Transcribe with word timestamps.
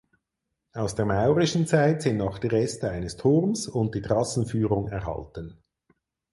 Aus 0.73 0.95
der 0.95 1.05
maurischen 1.05 1.67
Zeit 1.67 2.01
sind 2.01 2.17
noch 2.17 2.39
die 2.39 2.47
Reste 2.47 2.89
eines 2.89 3.17
Turms 3.17 3.67
und 3.67 3.93
die 3.93 4.01
Trassenführung 4.01 4.87
erhalten. 4.87 5.59